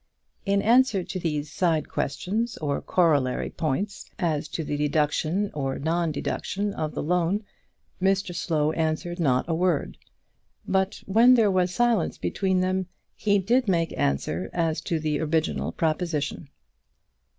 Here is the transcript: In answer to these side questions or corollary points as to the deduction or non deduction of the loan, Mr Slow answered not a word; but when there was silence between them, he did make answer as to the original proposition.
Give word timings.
In 0.47 0.63
answer 0.63 1.03
to 1.03 1.19
these 1.19 1.51
side 1.51 1.87
questions 1.87 2.57
or 2.57 2.81
corollary 2.81 3.51
points 3.51 4.09
as 4.17 4.47
to 4.47 4.63
the 4.63 4.75
deduction 4.75 5.51
or 5.53 5.77
non 5.77 6.11
deduction 6.11 6.73
of 6.73 6.95
the 6.95 7.03
loan, 7.03 7.43
Mr 8.01 8.33
Slow 8.33 8.71
answered 8.71 9.19
not 9.19 9.45
a 9.47 9.53
word; 9.53 9.99
but 10.67 11.03
when 11.05 11.35
there 11.35 11.51
was 11.51 11.71
silence 11.71 12.17
between 12.17 12.61
them, 12.61 12.87
he 13.15 13.37
did 13.37 13.67
make 13.67 13.93
answer 13.95 14.49
as 14.53 14.81
to 14.81 14.99
the 14.99 15.19
original 15.19 15.71
proposition. 15.71 16.49